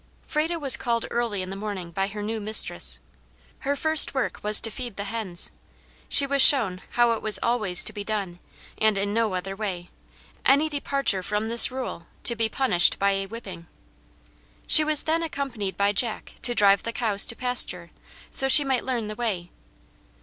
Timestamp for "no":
9.13-9.35